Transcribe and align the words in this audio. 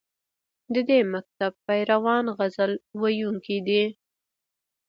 د 0.73 0.75
دې 0.89 0.99
مکتب 1.13 1.51
پیروان 1.67 2.25
غزل 2.37 2.71
ویونکي 3.01 3.57
دي 3.67 3.83